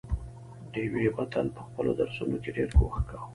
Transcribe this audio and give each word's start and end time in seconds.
ډېوې 0.71 1.05
به 1.15 1.23
تل 1.31 1.47
په 1.55 1.61
خپلو 1.67 1.91
درسونو 1.99 2.35
کې 2.43 2.49
ډېر 2.57 2.69
کوښښ 2.77 3.01
کاوه، 3.09 3.27